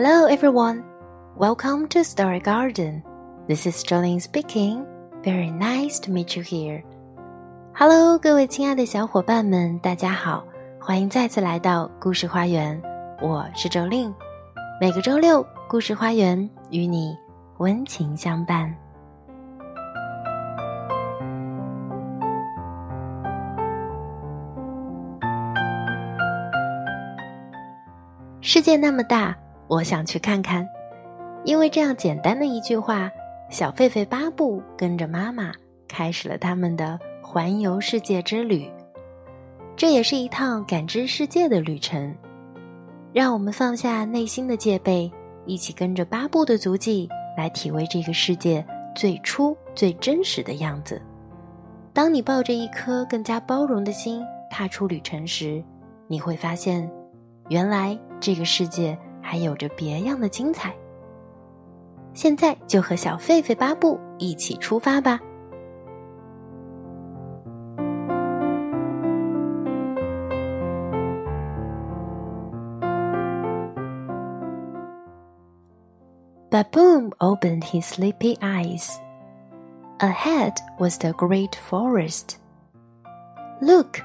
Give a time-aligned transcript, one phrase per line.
[0.00, 0.84] Hello, everyone.
[1.36, 3.02] Welcome to Story Garden.
[3.48, 4.86] This is Jolene speaking.
[5.24, 6.84] Very nice to meet you here.
[7.74, 10.44] Hello，各位亲爱的小伙伴们，大家好，
[10.80, 12.80] 欢迎再次来到故事花园。
[13.20, 14.14] 我是周令，
[14.80, 17.12] 每个周六，故事花园与你
[17.56, 18.72] 温情相伴。
[28.40, 29.36] 世界那么大，
[29.68, 30.66] 我想去看看。
[31.44, 33.10] 因为这样简单的一句话，
[33.48, 35.52] 小狒狒巴布跟着妈妈
[35.86, 38.70] 开始了他们的环游世界之旅。
[39.76, 42.12] 这也是一趟感知世界的旅程。
[43.12, 45.10] 让我们放下内心的戒备，
[45.46, 48.64] 一起跟着巴布的足迹来体味这个世界
[48.94, 51.00] 最初最真实的样子。
[51.92, 55.62] 当你抱着一颗更加包容的心踏出旅程时，
[56.06, 56.90] 你会发现，
[57.48, 57.98] 原来。
[58.20, 60.73] 这个世界还有着别样的精彩。
[62.13, 65.19] 现在就和小狒狒巴布一起出发吧。
[76.53, 78.87] Baboon opened his sleepy eyes.
[79.99, 82.37] Ahead was the great forest.
[83.59, 83.99] Look,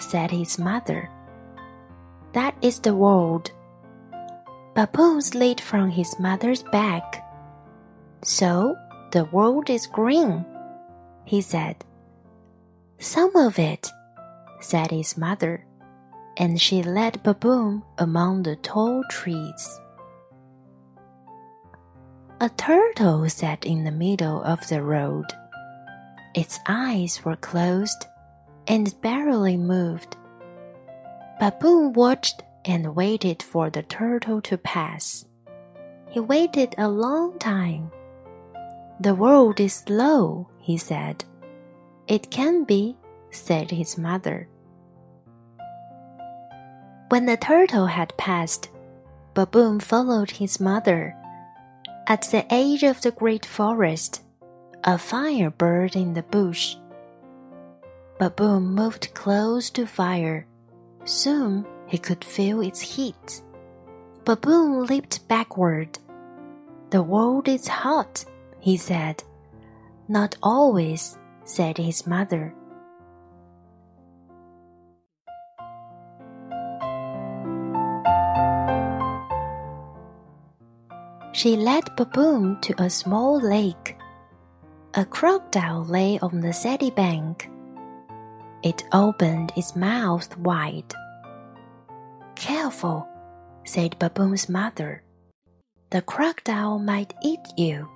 [0.00, 1.10] said his mother.
[2.32, 3.50] That is the world.
[4.77, 7.25] Baboon slid from his mother's back.
[8.23, 8.77] So,
[9.09, 10.45] the world is green,
[11.25, 11.83] he said.
[12.99, 13.89] Some of it,
[14.59, 15.65] said his mother,
[16.37, 19.79] and she led Baboon among the tall trees.
[22.39, 25.25] A turtle sat in the middle of the road.
[26.35, 28.05] Its eyes were closed
[28.67, 30.15] and barely moved.
[31.39, 35.25] Baboon watched and waited for the turtle to pass.
[36.09, 37.91] He waited a long time.
[38.99, 41.23] The world is slow, he said.
[42.07, 42.97] It can be,
[43.31, 44.47] said his mother.
[47.09, 48.69] When the turtle had passed,
[49.33, 51.15] Baboon followed his mother.
[52.07, 54.23] At the edge of the great forest,
[54.83, 56.75] a fire burned in the bush.
[58.19, 60.47] Baboon moved close to fire
[61.07, 63.41] Soon he could feel its heat.
[64.25, 65.97] Baboon leaped backward.
[66.89, 68.25] The world is hot,
[68.59, 69.23] he said.
[70.07, 72.53] Not always, said his mother.
[81.31, 83.95] She led Baboon to a small lake.
[84.95, 87.49] A crocodile lay on the sandy bank.
[88.63, 90.93] It opened its mouth wide.
[92.57, 93.07] Careful,
[93.65, 95.03] said Baboon's mother.
[95.91, 97.87] The crocodile might eat you.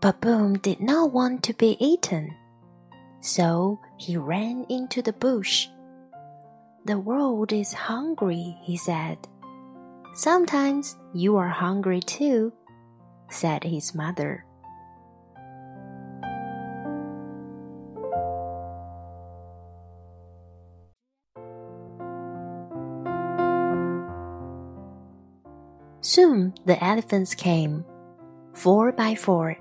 [0.00, 2.34] Baboon did not want to be eaten,
[3.20, 5.68] so he ran into the bush.
[6.86, 9.18] The world is hungry, he said.
[10.14, 12.52] Sometimes you are hungry too,
[13.30, 14.44] said his mother.
[26.14, 27.84] Soon the elephants came,
[28.52, 29.58] four by four.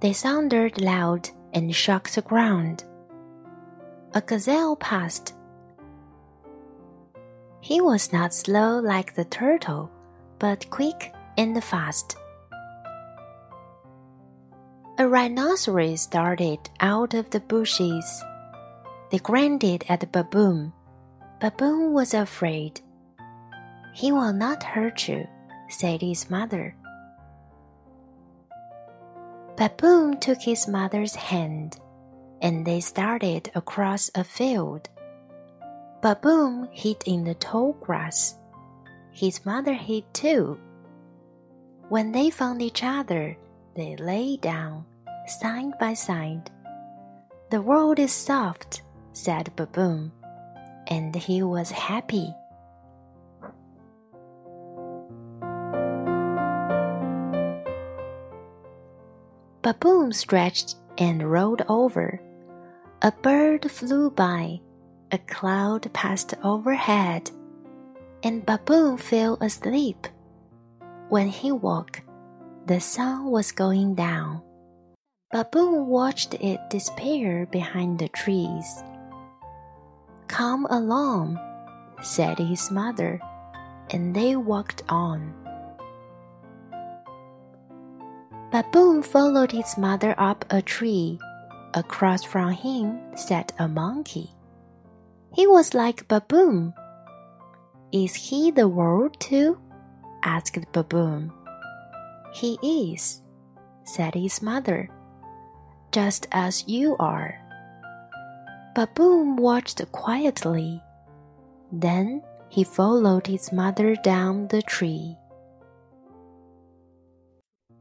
[0.00, 2.82] They thundered loud and shook the ground.
[4.14, 5.32] A gazelle passed.
[7.60, 9.92] He was not slow like the turtle,
[10.40, 12.16] but quick and fast.
[14.98, 18.24] A rhinoceros started out of the bushes.
[19.12, 20.72] They grunted at Baboon.
[21.40, 22.80] Baboon was afraid.
[23.92, 25.28] He will not hurt you,
[25.74, 26.74] said his mother.
[29.56, 31.78] Baboon took his mother's hand,
[32.40, 34.88] and they started across a field.
[36.02, 38.36] Baboon hid in the tall grass.
[39.12, 40.58] His mother hid too.
[41.88, 43.36] When they found each other,
[43.76, 44.84] they lay down,
[45.26, 46.50] side by side.
[47.50, 48.82] The world is soft,
[49.12, 50.10] said Baboon,
[50.88, 52.34] and he was happy.
[59.64, 62.20] Baboon stretched and rolled over.
[63.00, 64.60] A bird flew by.
[65.10, 67.30] A cloud passed overhead.
[68.22, 70.06] And Baboon fell asleep.
[71.08, 72.02] When he woke,
[72.66, 74.42] the sun was going down.
[75.32, 78.84] Baboon watched it disappear behind the trees.
[80.28, 81.40] Come along,
[82.02, 83.18] said his mother.
[83.90, 85.43] and they walked on.
[88.54, 91.18] Baboon followed his mother up a tree.
[91.74, 94.30] Across from him sat a monkey.
[95.34, 96.72] He was like Baboon.
[97.90, 99.58] Is he the world too?
[100.22, 101.32] asked Baboon.
[102.32, 103.22] He is,
[103.82, 104.88] said his mother,
[105.90, 107.34] just as you are.
[108.76, 110.80] Baboon watched quietly.
[111.72, 115.18] Then he followed his mother down the tree.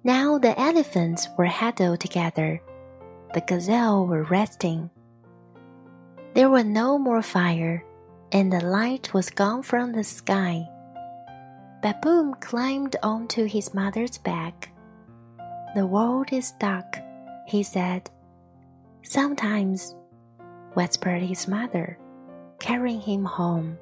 [0.05, 2.61] Now the elephants were huddled together.
[3.33, 4.89] The gazelle were resting.
[6.33, 7.85] There was no more fire,
[8.33, 10.67] and the light was gone from the sky.
[11.81, 14.69] Baboon climbed onto his mother's back.
[15.73, 16.99] The world is dark,
[17.47, 18.09] he said.
[19.03, 19.95] Sometimes,
[20.73, 21.97] whispered his mother,
[22.59, 23.77] carrying him home.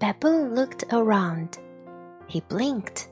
[0.00, 1.58] Baboon looked around.
[2.26, 3.08] He blinked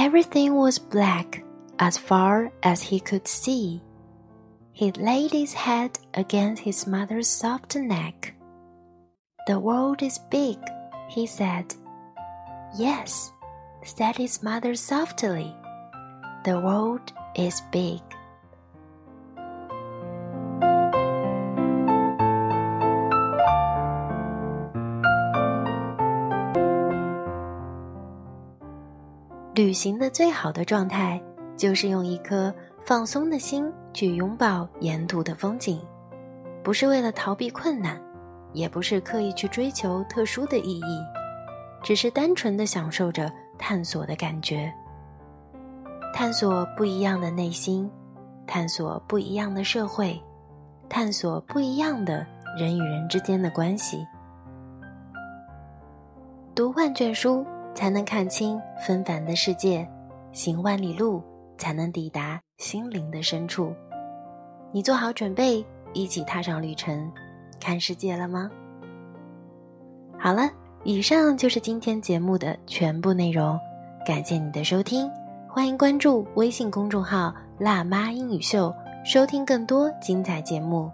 [0.00, 1.42] Everything was black
[1.80, 3.82] as far as he could see.
[4.70, 8.32] He laid his head against his mother's soft neck.
[9.48, 10.56] The world is big,
[11.08, 11.74] he said.
[12.76, 13.32] Yes,
[13.82, 15.52] said his mother softly.
[16.44, 18.00] The world is big.
[29.68, 31.20] 旅行的最好的状态，
[31.54, 32.50] 就是用一颗
[32.86, 35.78] 放松的心去拥抱沿途的风景，
[36.64, 38.00] 不是为了逃避困难，
[38.54, 41.04] 也不是刻意去追求特殊的意义，
[41.82, 44.72] 只是单纯的享受着探索的感觉，
[46.14, 47.90] 探索不一样的内心，
[48.46, 50.18] 探索不一样的社会，
[50.88, 52.26] 探索不一样的
[52.58, 54.02] 人与人之间的关系。
[56.54, 57.44] 读万卷书。
[57.78, 59.88] 才能看清纷繁的世界，
[60.32, 61.22] 行万里路
[61.56, 63.72] 才能抵达心灵的深处。
[64.72, 67.08] 你做好准备，一起踏上旅程，
[67.60, 68.50] 看世界了吗？
[70.18, 70.50] 好了，
[70.82, 73.56] 以上就是今天节目的全部内容，
[74.04, 75.08] 感谢你的收听，
[75.48, 78.74] 欢迎关注微信公众号“辣妈英语秀”，
[79.06, 80.90] 收听更多精彩节目。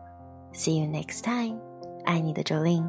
[0.52, 1.58] See you next time，
[2.04, 2.86] 爱你的周令。